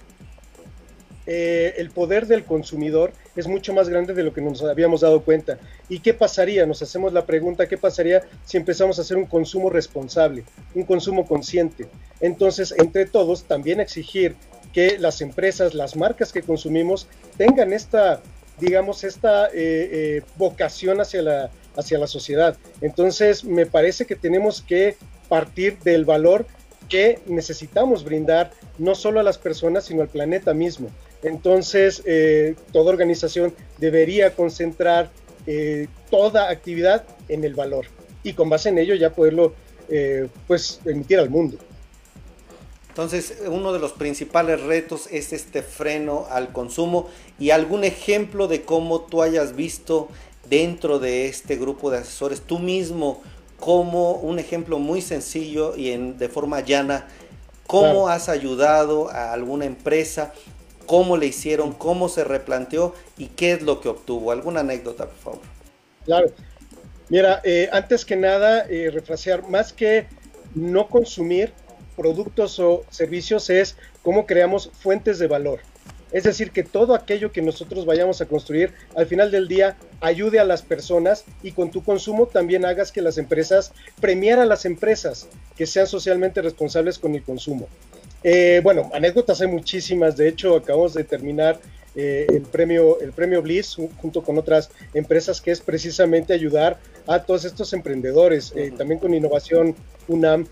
Eh, 1.26 1.74
el 1.78 1.90
poder 1.90 2.26
del 2.26 2.44
consumidor 2.44 3.12
es 3.34 3.48
mucho 3.48 3.72
más 3.72 3.88
grande 3.88 4.14
de 4.14 4.22
lo 4.22 4.32
que 4.32 4.40
nos 4.40 4.62
habíamos 4.62 5.00
dado 5.00 5.22
cuenta. 5.22 5.58
¿Y 5.88 5.98
qué 5.98 6.14
pasaría? 6.14 6.66
Nos 6.66 6.82
hacemos 6.82 7.12
la 7.12 7.26
pregunta, 7.26 7.66
¿qué 7.66 7.76
pasaría 7.76 8.22
si 8.44 8.56
empezamos 8.56 8.98
a 8.98 9.02
hacer 9.02 9.16
un 9.16 9.26
consumo 9.26 9.68
responsable, 9.70 10.44
un 10.74 10.84
consumo 10.84 11.26
consciente? 11.26 11.88
Entonces, 12.20 12.72
entre 12.78 13.06
todos, 13.06 13.44
también 13.44 13.80
exigir 13.80 14.36
que 14.72 14.98
las 14.98 15.20
empresas, 15.20 15.74
las 15.74 15.96
marcas 15.96 16.32
que 16.32 16.42
consumimos 16.42 17.08
tengan 17.36 17.72
esta, 17.72 18.20
digamos, 18.60 19.04
esta 19.04 19.46
eh, 19.46 19.52
eh, 19.54 20.22
vocación 20.36 21.00
hacia 21.00 21.22
la, 21.22 21.50
hacia 21.76 21.98
la 21.98 22.06
sociedad. 22.06 22.56
Entonces, 22.80 23.44
me 23.44 23.66
parece 23.66 24.06
que 24.06 24.16
tenemos 24.16 24.62
que 24.62 24.96
partir 25.28 25.78
del 25.80 26.04
valor 26.04 26.46
que 26.88 27.18
necesitamos 27.26 28.04
brindar 28.04 28.52
no 28.78 28.94
solo 28.94 29.20
a 29.20 29.22
las 29.22 29.38
personas, 29.38 29.84
sino 29.84 30.02
al 30.02 30.08
planeta 30.08 30.54
mismo. 30.54 30.88
Entonces, 31.26 32.02
eh, 32.06 32.54
toda 32.72 32.90
organización 32.90 33.52
debería 33.78 34.36
concentrar 34.36 35.10
eh, 35.48 35.88
toda 36.08 36.50
actividad 36.50 37.04
en 37.28 37.42
el 37.42 37.54
valor 37.54 37.86
y 38.22 38.34
con 38.34 38.48
base 38.48 38.68
en 38.68 38.78
ello 38.78 38.94
ya 38.94 39.10
poderlo 39.10 39.52
eh, 39.88 40.28
pues 40.46 40.80
emitir 40.84 41.18
al 41.18 41.28
mundo. 41.28 41.58
Entonces, 42.90 43.38
uno 43.48 43.72
de 43.72 43.80
los 43.80 43.92
principales 43.92 44.62
retos 44.62 45.08
es 45.10 45.32
este 45.32 45.62
freno 45.62 46.26
al 46.30 46.52
consumo. 46.52 47.08
Y 47.40 47.50
algún 47.50 47.82
ejemplo 47.82 48.46
de 48.46 48.62
cómo 48.62 49.00
tú 49.00 49.20
hayas 49.20 49.56
visto 49.56 50.08
dentro 50.48 51.00
de 51.00 51.26
este 51.26 51.56
grupo 51.56 51.90
de 51.90 51.98
asesores, 51.98 52.40
tú 52.40 52.60
mismo, 52.60 53.20
como 53.58 54.12
un 54.12 54.38
ejemplo 54.38 54.78
muy 54.78 55.02
sencillo 55.02 55.76
y 55.76 55.90
en, 55.90 56.18
de 56.18 56.28
forma 56.28 56.60
llana, 56.60 57.08
cómo 57.66 58.08
has 58.08 58.28
ayudado 58.28 59.10
a 59.10 59.32
alguna 59.32 59.64
empresa 59.64 60.32
cómo 60.86 61.16
le 61.16 61.26
hicieron, 61.26 61.72
cómo 61.72 62.08
se 62.08 62.24
replanteó 62.24 62.94
y 63.18 63.26
qué 63.26 63.52
es 63.52 63.62
lo 63.62 63.80
que 63.80 63.88
obtuvo. 63.88 64.32
¿Alguna 64.32 64.60
anécdota, 64.60 65.06
por 65.06 65.16
favor? 65.16 65.40
Claro. 66.04 66.28
Mira, 67.08 67.40
eh, 67.44 67.68
antes 67.72 68.04
que 68.04 68.16
nada, 68.16 68.66
eh, 68.68 68.90
refrasear, 68.90 69.48
más 69.48 69.72
que 69.72 70.06
no 70.54 70.88
consumir 70.88 71.52
productos 71.96 72.58
o 72.58 72.84
servicios 72.90 73.48
es 73.50 73.76
cómo 74.02 74.26
creamos 74.26 74.70
fuentes 74.74 75.18
de 75.18 75.26
valor. 75.26 75.60
Es 76.12 76.24
decir, 76.24 76.52
que 76.52 76.62
todo 76.62 76.94
aquello 76.94 77.32
que 77.32 77.42
nosotros 77.42 77.84
vayamos 77.84 78.20
a 78.20 78.26
construir 78.26 78.72
al 78.94 79.06
final 79.06 79.30
del 79.30 79.48
día 79.48 79.76
ayude 80.00 80.38
a 80.38 80.44
las 80.44 80.62
personas 80.62 81.24
y 81.42 81.52
con 81.52 81.70
tu 81.70 81.82
consumo 81.82 82.26
también 82.26 82.64
hagas 82.64 82.92
que 82.92 83.02
las 83.02 83.18
empresas, 83.18 83.72
premiar 84.00 84.38
a 84.38 84.46
las 84.46 84.64
empresas 84.64 85.28
que 85.56 85.66
sean 85.66 85.86
socialmente 85.86 86.42
responsables 86.42 86.98
con 86.98 87.14
el 87.14 87.22
consumo. 87.22 87.68
Eh, 88.22 88.60
bueno, 88.62 88.90
anécdotas 88.92 89.40
hay 89.40 89.48
muchísimas. 89.48 90.16
De 90.16 90.28
hecho, 90.28 90.56
acabamos 90.56 90.94
de 90.94 91.04
terminar 91.04 91.60
eh, 91.94 92.26
el 92.28 92.42
premio 92.42 93.00
el 93.00 93.12
premio 93.12 93.40
Bliss 93.40 93.76
junto 94.00 94.22
con 94.22 94.36
otras 94.36 94.68
empresas 94.92 95.40
que 95.40 95.50
es 95.50 95.60
precisamente 95.60 96.34
ayudar 96.34 96.78
a 97.06 97.22
todos 97.22 97.44
estos 97.44 97.72
emprendedores. 97.72 98.52
Eh, 98.56 98.72
también 98.76 99.00
con 99.00 99.14
Innovación 99.14 99.74
UNAM 100.08 100.46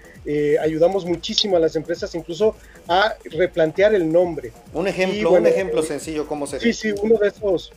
ayudamos 0.61 1.05
muchísimo 1.05 1.57
a 1.57 1.61
las 1.61 1.77
empresas 1.77 2.15
incluso 2.15 2.57
a 2.89 3.15
replantear 3.25 3.95
el 3.95 4.11
nombre. 4.11 4.53
Un 4.73 4.89
ejemplo, 4.89 5.33
un 5.33 5.47
ejemplo 5.47 5.83
sencillo 5.83 6.27
cómo 6.27 6.47
se. 6.47 6.61
Sí, 6.61 6.73
sí, 6.73 6.95
uno 7.03 7.19
de 7.19 7.29
esos 7.29 7.73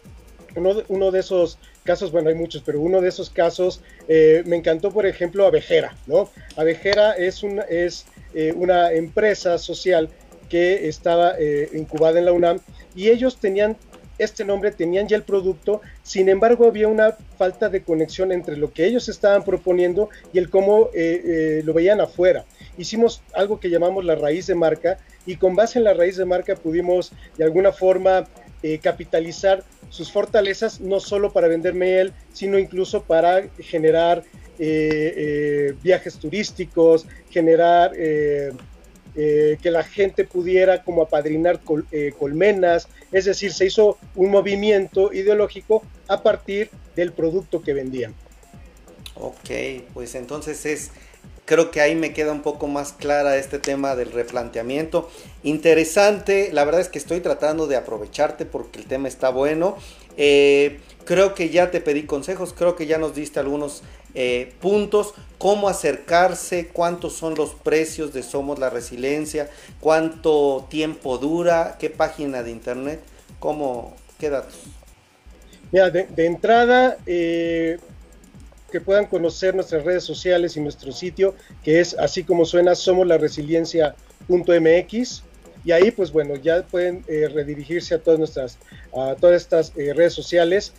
uno 0.57 1.11
de 1.11 1.19
esos 1.19 1.57
casos, 1.83 2.11
bueno, 2.11 2.29
hay 2.29 2.35
muchos, 2.35 2.61
pero 2.65 2.81
uno 2.81 3.01
de 3.01 3.09
esos 3.09 3.29
casos 3.29 3.81
me 4.07 4.55
encantó, 4.55 4.91
por 4.91 5.05
ejemplo, 5.05 5.45
Avejera, 5.45 5.95
¿no? 6.05 6.29
Avejera 6.55 7.13
es, 7.13 7.41
es 7.69 8.05
eh, 8.33 8.53
una 8.55 8.91
empresa 8.91 9.57
social 9.57 10.09
que 10.47 10.87
estaba 10.87 11.33
eh, 11.39 11.69
incubada 11.73 12.19
en 12.19 12.25
la 12.25 12.33
UNAM 12.33 12.59
y 12.95 13.09
ellos 13.09 13.37
tenían 13.39 13.77
este 14.19 14.45
nombre, 14.45 14.71
tenían 14.71 15.07
ya 15.07 15.15
el 15.15 15.23
producto, 15.23 15.81
sin 16.03 16.29
embargo 16.29 16.67
había 16.67 16.87
una 16.87 17.15
falta 17.37 17.69
de 17.69 17.81
conexión 17.81 18.31
entre 18.31 18.57
lo 18.57 18.71
que 18.71 18.85
ellos 18.85 19.09
estaban 19.09 19.43
proponiendo 19.43 20.09
y 20.33 20.37
el 20.37 20.49
cómo 20.49 20.89
eh, 20.93 21.61
lo 21.63 21.73
veían 21.73 21.99
afuera. 21.99 22.45
Hicimos 22.77 23.23
algo 23.33 23.59
que 23.59 23.69
llamamos 23.69 24.05
la 24.05 24.15
raíz 24.15 24.45
de 24.45 24.55
marca 24.55 24.99
y 25.25 25.37
con 25.37 25.55
base 25.55 25.79
en 25.79 25.85
la 25.85 25.93
raíz 25.93 26.17
de 26.17 26.25
marca 26.25 26.55
pudimos 26.55 27.11
de 27.37 27.43
alguna 27.43 27.71
forma 27.71 28.27
capitalizar 28.81 29.63
sus 29.89 30.11
fortalezas, 30.11 30.79
no 30.79 30.99
solo 30.99 31.31
para 31.31 31.47
vender 31.47 31.73
miel, 31.73 32.13
sino 32.33 32.57
incluso 32.57 33.03
para 33.03 33.47
generar 33.59 34.23
eh, 34.59 35.13
eh, 35.15 35.75
viajes 35.83 36.15
turísticos, 36.15 37.05
generar 37.29 37.91
eh, 37.95 38.51
que 39.15 39.71
la 39.71 39.83
gente 39.83 40.25
pudiera 40.25 40.83
como 40.83 41.01
apadrinar 41.01 41.59
colmenas, 42.19 42.87
es 43.11 43.25
decir, 43.25 43.51
se 43.51 43.65
hizo 43.65 43.97
un 44.13 44.29
movimiento 44.29 45.11
ideológico 45.11 45.83
a 46.07 46.21
partir 46.21 46.69
del 46.95 47.11
producto 47.13 47.63
que 47.63 47.73
vendían. 47.73 48.13
Ok, 49.15 49.49
pues 49.95 50.13
entonces 50.13 50.63
es, 50.67 50.91
creo 51.47 51.71
que 51.71 51.81
ahí 51.81 51.95
me 51.95 52.13
queda 52.13 52.31
un 52.31 52.43
poco 52.43 52.67
más 52.67 52.93
clara 52.93 53.37
este 53.37 53.57
tema 53.57 53.95
del 53.95 54.11
replanteamiento. 54.11 55.09
Interesante, 55.41 56.51
la 56.51 56.65
verdad 56.65 56.81
es 56.81 56.89
que 56.89 56.99
estoy 56.99 57.21
tratando 57.21 57.65
de 57.65 57.77
aprovecharte 57.77 58.45
porque 58.45 58.79
el 58.79 58.85
tema 58.85 59.07
está 59.07 59.29
bueno. 59.29 59.77
creo 60.15 61.33
que 61.33 61.49
ya 61.49 61.71
te 61.71 61.79
pedí 61.79 62.03
consejos, 62.03 62.53
creo 62.53 62.75
que 62.75 62.85
ya 62.85 62.97
nos 62.97 63.15
diste 63.15 63.39
algunos 63.39 63.81
eh, 64.19 64.51
puntos, 64.61 65.13
cómo 65.37 65.69
acercarse, 65.69 66.69
cuántos 66.73 67.13
son 67.13 67.35
los 67.35 67.53
precios 67.53 68.13
de 68.13 68.23
Somos 68.23 68.57
la 68.57 68.71
Resiliencia, 68.71 69.47
cuánto 69.79 70.65
tiempo 70.71 71.19
dura, 71.19 71.77
qué 71.79 71.91
página 71.91 72.41
de 72.41 72.49
internet, 72.49 72.99
cómo, 73.39 73.95
qué 74.19 74.31
datos. 74.31 74.55
Mira, 75.71 75.91
de, 75.91 76.07
entrada, 76.25 76.97
eh, 77.05 77.77
que 78.71 78.81
puedan 78.81 79.05
conocer 79.05 79.55
nuestras 79.55 79.83
redes 79.83 80.03
sociales 80.03 80.57
y 80.57 80.61
nuestro 80.61 80.91
sitio, 80.91 81.35
que 81.63 81.79
es 81.79 81.97
así 81.97 82.23
como 82.23 82.45
suena, 82.45 82.75
somos 82.75 83.07
la 83.07 83.17
resiliencia.mx. 83.17 85.23
Y 85.65 85.71
ahí, 85.71 85.91
pues 85.91 86.11
bueno, 86.11 86.35
ya 86.35 86.63
pueden 86.63 87.03
eh, 87.07 87.27
redirigirse 87.27 87.95
a 87.95 87.99
todas 87.99 88.19
nuestras, 88.19 88.57
a 88.95 89.15
todas 89.15 89.41
estas 89.41 89.73
redes 89.75 90.13
sociales. 90.13 90.73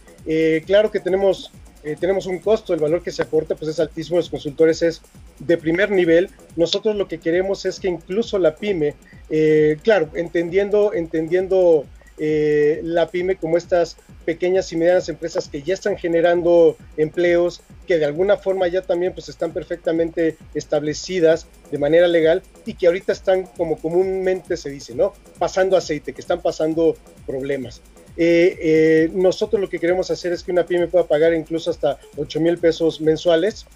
claro 0.66 0.90
que 0.90 1.00
tenemos 1.00 1.50
eh, 1.84 1.96
tenemos 1.98 2.26
un 2.26 2.40
costo, 2.40 2.74
el 2.74 2.80
valor 2.80 3.02
que 3.02 3.12
se 3.12 3.22
aporta 3.22 3.54
pues 3.54 3.70
es 3.70 3.80
altísimo, 3.80 4.16
los 4.16 4.28
consultores 4.28 4.82
es 4.82 5.00
de 5.38 5.56
primer 5.56 5.90
nivel. 5.90 6.30
Nosotros 6.56 6.96
lo 6.96 7.06
que 7.06 7.18
queremos 7.18 7.64
es 7.64 7.78
que 7.78 7.88
incluso 7.88 8.38
la 8.38 8.56
pyme, 8.56 8.94
eh, 9.30 9.76
claro, 9.82 10.10
entendiendo, 10.14 10.92
entendiendo 10.92 11.86
eh, 12.18 12.80
la 12.82 13.08
pyme 13.08 13.36
como 13.36 13.56
estas 13.56 13.96
pequeñas 14.24 14.72
y 14.72 14.76
medianas 14.76 15.08
empresas 15.08 15.48
que 15.48 15.62
ya 15.62 15.74
están 15.74 15.96
generando 15.96 16.76
empleos, 16.96 17.62
que 17.86 17.98
de 17.98 18.04
alguna 18.04 18.36
forma 18.36 18.68
ya 18.68 18.82
también 18.82 19.14
pues 19.14 19.28
están 19.28 19.52
perfectamente 19.52 20.36
establecidas 20.54 21.46
de 21.70 21.78
manera 21.78 22.08
legal 22.08 22.42
y 22.66 22.74
que 22.74 22.86
ahorita 22.86 23.12
están 23.12 23.44
como 23.44 23.78
comúnmente 23.78 24.56
se 24.56 24.70
dice, 24.70 24.94
¿no? 24.94 25.14
Pasando 25.38 25.76
aceite, 25.76 26.12
que 26.12 26.20
están 26.20 26.42
pasando 26.42 26.96
problemas. 27.26 27.80
Eh, 28.16 28.58
eh, 28.60 29.10
nosotros 29.12 29.60
lo 29.60 29.68
que 29.68 29.78
queremos 29.78 30.10
hacer 30.10 30.32
es 30.32 30.42
que 30.42 30.50
una 30.50 30.66
pyme 30.66 30.88
pueda 30.88 31.06
pagar 31.06 31.32
incluso 31.34 31.70
hasta 31.70 31.98
8 32.16 32.40
mil 32.40 32.58
pesos 32.58 33.00
mensuales 33.00 33.66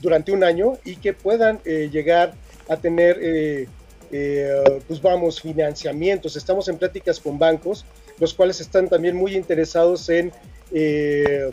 durante 0.00 0.32
un 0.32 0.44
año 0.44 0.78
y 0.84 0.96
que 0.96 1.12
puedan 1.12 1.60
llegar 1.62 2.34
a 2.68 2.76
tener 2.76 3.68
eh, 4.12 4.80
pues 4.86 5.00
vamos, 5.00 5.40
financiamientos. 5.40 6.36
Estamos 6.36 6.68
en 6.68 6.78
pláticas 6.78 7.20
con 7.20 7.38
bancos, 7.38 7.84
los 8.18 8.34
cuales 8.34 8.60
están 8.60 8.88
también 8.88 9.16
muy 9.16 9.36
interesados 9.36 10.08
en, 10.08 10.32
eh, 10.72 11.50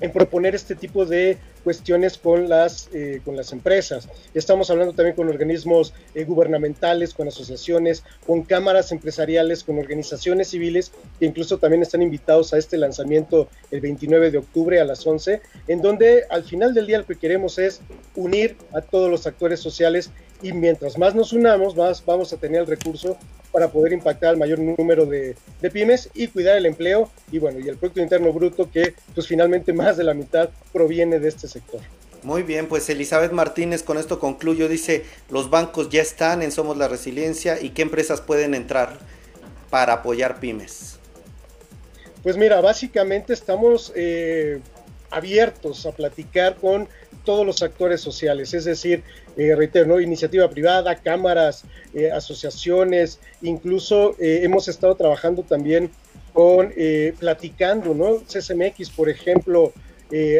en 0.00 0.12
proponer 0.12 0.54
este 0.54 0.74
tipo 0.74 1.04
de 1.04 1.38
cuestiones 1.62 2.18
con 2.18 2.48
las, 2.48 2.90
eh, 2.92 3.20
con 3.24 3.36
las 3.36 3.52
empresas. 3.52 4.06
Estamos 4.34 4.70
hablando 4.70 4.92
también 4.92 5.16
con 5.16 5.28
organismos 5.28 5.94
gubernamentales, 6.26 7.14
con 7.14 7.28
asociaciones, 7.28 8.04
con 8.26 8.42
cámaras 8.42 8.92
empresariales, 8.92 9.64
con 9.64 9.78
organizaciones 9.78 10.48
civiles, 10.48 10.92
que 11.18 11.24
incluso 11.24 11.56
también 11.56 11.80
están 11.80 12.02
invitados 12.02 12.52
a 12.52 12.58
este 12.58 12.76
lanzamiento 12.76 13.48
el 13.70 13.80
29 13.80 14.30
de 14.30 14.38
octubre 14.38 14.78
a 14.78 14.84
las 14.84 15.06
11, 15.06 15.40
en 15.68 15.80
donde 15.80 16.24
al 16.28 16.44
final 16.44 16.74
del 16.74 16.86
día 16.86 16.98
lo 16.98 17.06
que 17.06 17.16
queremos 17.16 17.58
es 17.58 17.80
unir 18.14 18.58
a 18.74 18.82
todos 18.82 19.10
los 19.10 19.26
actores 19.26 19.60
sociales 19.60 20.10
y 20.42 20.52
mientras 20.52 20.98
más 20.98 21.14
nos 21.14 21.32
unamos, 21.32 21.76
más 21.76 22.04
vamos 22.04 22.32
a 22.32 22.36
tener 22.36 22.62
el 22.62 22.66
recurso 22.66 23.16
para 23.54 23.68
poder 23.68 23.92
impactar 23.92 24.30
al 24.30 24.36
mayor 24.36 24.58
número 24.58 25.06
de, 25.06 25.36
pymes 25.72 26.10
y 26.12 26.26
cuidar 26.26 26.56
el 26.56 26.66
empleo 26.66 27.08
y 27.30 27.38
bueno, 27.38 27.60
y 27.60 27.68
el 27.68 27.76
Producto 27.76 28.00
Interno 28.00 28.32
Bruto 28.32 28.68
que 28.70 28.94
pues 29.14 29.28
finalmente 29.28 29.72
más 29.72 29.96
de 29.96 30.04
la 30.04 30.12
mitad 30.12 30.50
proviene 30.72 31.20
de 31.20 31.28
este 31.28 31.46
sector. 31.46 31.80
Muy 32.24 32.42
bien, 32.42 32.66
pues 32.66 32.88
Elizabeth 32.88 33.32
Martínez 33.32 33.82
con 33.82 33.96
esto 33.96 34.18
concluyo, 34.18 34.66
dice, 34.66 35.04
los 35.30 35.50
bancos 35.50 35.88
ya 35.90 36.02
están 36.02 36.42
en 36.42 36.50
Somos 36.50 36.76
la 36.76 36.88
Resiliencia 36.88 37.60
y 37.60 37.70
qué 37.70 37.82
empresas 37.82 38.20
pueden 38.20 38.54
entrar 38.54 38.98
para 39.70 39.92
apoyar 39.92 40.40
pymes. 40.40 40.98
Pues 42.24 42.36
mira, 42.36 42.60
básicamente 42.60 43.34
estamos 43.34 43.92
eh, 43.94 44.60
abiertos 45.14 45.86
a 45.86 45.92
platicar 45.92 46.56
con 46.56 46.88
todos 47.24 47.46
los 47.46 47.62
actores 47.62 48.00
sociales, 48.00 48.52
es 48.52 48.64
decir, 48.64 49.02
eh, 49.36 49.54
reitero, 49.54 49.86
¿no? 49.86 50.00
iniciativa 50.00 50.48
privada, 50.50 50.96
cámaras, 50.96 51.64
eh, 51.94 52.10
asociaciones, 52.10 53.20
incluso 53.40 54.16
eh, 54.18 54.40
hemos 54.42 54.68
estado 54.68 54.94
trabajando 54.96 55.42
también 55.42 55.90
con, 56.32 56.72
platicando, 57.20 57.94
¿no? 57.94 58.16
CSMX, 58.26 58.90
por 58.90 59.08
ejemplo, 59.08 59.72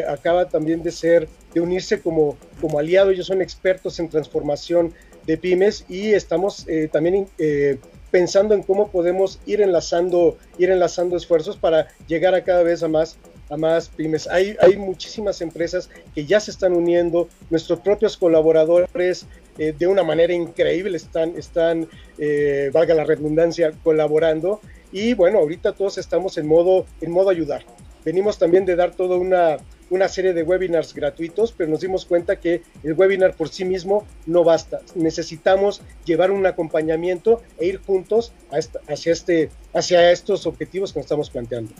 acaba 0.09 0.49
también 0.49 0.83
de 0.83 0.91
ser, 0.91 1.29
de 1.53 1.61
unirse 1.61 2.01
como, 2.01 2.37
como 2.59 2.79
aliado, 2.79 3.11
ellos 3.11 3.27
son 3.27 3.41
expertos 3.41 3.97
en 3.99 4.09
transformación 4.09 4.93
de 5.25 5.37
pymes 5.37 5.85
y 5.87 6.11
estamos 6.11 6.67
también 6.91 7.27
pensando 8.11 8.53
en 8.53 8.63
cómo 8.63 8.89
podemos 8.89 9.39
ir 9.45 9.61
enlazando, 9.61 10.37
ir 10.57 10.69
enlazando 10.69 11.15
esfuerzos 11.15 11.55
para 11.55 11.87
llegar 12.07 12.35
a 12.35 12.43
cada 12.43 12.63
vez 12.63 12.83
a 12.83 12.89
más 12.89 13.17
a 13.49 13.57
más 13.57 13.89
pymes. 13.89 14.27
Hay, 14.27 14.55
hay 14.59 14.77
muchísimas 14.77 15.41
empresas 15.41 15.89
que 16.13 16.25
ya 16.25 16.39
se 16.39 16.51
están 16.51 16.73
uniendo, 16.73 17.29
nuestros 17.49 17.79
propios 17.79 18.17
colaboradores 18.17 19.27
eh, 19.57 19.73
de 19.77 19.87
una 19.87 20.03
manera 20.03 20.33
increíble 20.33 20.97
están, 20.97 21.35
están 21.37 21.87
eh, 22.17 22.69
valga 22.73 22.93
la 22.93 23.03
redundancia, 23.03 23.71
colaborando. 23.83 24.59
Y 24.91 25.13
bueno, 25.13 25.39
ahorita 25.39 25.73
todos 25.73 25.97
estamos 25.97 26.37
en 26.37 26.47
modo, 26.47 26.85
en 27.01 27.11
modo 27.11 27.29
ayudar. 27.29 27.63
Venimos 28.03 28.37
también 28.37 28.65
de 28.65 28.75
dar 28.75 28.91
toda 28.91 29.17
una, 29.17 29.57
una 29.89 30.07
serie 30.07 30.33
de 30.33 30.43
webinars 30.43 30.93
gratuitos, 30.93 31.51
pero 31.51 31.69
nos 31.69 31.81
dimos 31.81 32.05
cuenta 32.05 32.39
que 32.39 32.61
el 32.83 32.93
webinar 32.93 33.35
por 33.35 33.49
sí 33.49 33.65
mismo 33.65 34.05
no 34.25 34.43
basta. 34.43 34.81
Necesitamos 34.93 35.81
llevar 36.05 36.31
un 36.31 36.45
acompañamiento 36.45 37.41
e 37.57 37.65
ir 37.65 37.81
juntos 37.81 38.31
hacia, 38.87 39.11
este, 39.11 39.49
hacia 39.73 40.11
estos 40.11 40.45
objetivos 40.45 40.93
que 40.93 40.99
nos 40.99 41.05
estamos 41.05 41.29
planteando. 41.29 41.73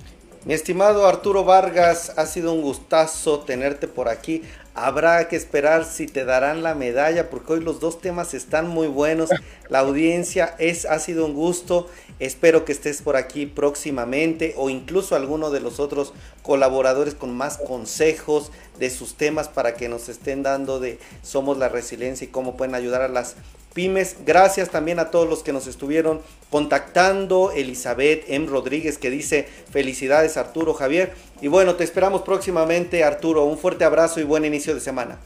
Mi 0.45 0.53
estimado 0.53 1.07
Arturo 1.07 1.43
Vargas, 1.43 2.13
ha 2.17 2.27
sido 2.27 2.53
un 2.53 2.61
gustazo 2.61 3.39
tenerte 3.39 3.87
por 3.87 4.07
aquí. 4.07 4.43
Habrá 4.75 5.27
que 5.27 5.35
esperar 5.35 5.85
si 5.85 6.05
te 6.05 6.23
darán 6.23 6.61
la 6.61 6.75
medalla, 6.75 7.31
porque 7.31 7.53
hoy 7.53 7.61
los 7.61 7.79
dos 7.79 7.99
temas 7.99 8.35
están 8.35 8.67
muy 8.67 8.85
buenos. 8.87 9.31
La 9.69 9.79
audiencia 9.79 10.53
es, 10.59 10.85
ha 10.85 10.99
sido 10.99 11.25
un 11.25 11.33
gusto. 11.33 11.89
Espero 12.19 12.63
que 12.63 12.73
estés 12.73 13.01
por 13.01 13.15
aquí 13.15 13.47
próximamente 13.47 14.53
o 14.55 14.69
incluso 14.69 15.15
alguno 15.15 15.49
de 15.49 15.61
los 15.61 15.79
otros 15.79 16.13
colaboradores 16.43 17.15
con 17.15 17.35
más 17.35 17.57
consejos 17.57 18.51
de 18.77 18.91
sus 18.91 19.15
temas 19.15 19.47
para 19.49 19.73
que 19.73 19.89
nos 19.89 20.09
estén 20.09 20.43
dando 20.43 20.79
de 20.79 20.99
Somos 21.23 21.57
la 21.57 21.69
Resiliencia 21.69 22.25
y 22.25 22.29
cómo 22.29 22.55
pueden 22.55 22.75
ayudar 22.75 23.01
a 23.01 23.07
las 23.07 23.35
pymes. 23.75 24.15
Gracias 24.25 24.71
también 24.71 24.97
a 24.97 25.11
todos 25.11 25.29
los 25.29 25.43
que 25.43 25.53
nos 25.53 25.67
estuvieron 25.67 26.21
contactando. 26.49 27.51
Elizabeth 27.51 28.23
M. 28.27 28.47
Rodríguez 28.47 28.97
que 28.97 29.11
dice 29.11 29.47
felicidades 29.69 30.37
Arturo 30.37 30.73
Javier. 30.73 31.13
Y 31.41 31.49
bueno, 31.49 31.75
te 31.75 31.83
esperamos 31.83 32.23
próximamente 32.23 33.03
Arturo. 33.03 33.45
Un 33.45 33.59
fuerte 33.59 33.83
abrazo 33.83 34.19
y 34.19 34.23
buen 34.23 34.45
inicio 34.45 34.73
de 34.73 34.79
semana. 34.79 35.19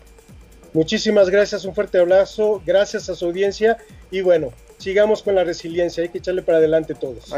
Muchísimas 0.74 1.30
gracias, 1.30 1.66
un 1.66 1.74
fuerte 1.74 2.00
abrazo, 2.00 2.62
gracias 2.64 3.10
a 3.10 3.16
su 3.16 3.26
audiencia 3.26 3.78
y 4.12 4.22
bueno, 4.22 4.54
sigamos 4.78 5.24
con 5.24 5.34
la 5.34 5.44
resiliencia, 5.44 6.04
hay 6.04 6.10
que 6.10 6.20
echarle 6.20 6.44
para 6.44 6.60
adelante 6.60 6.94
todos. 6.94 7.34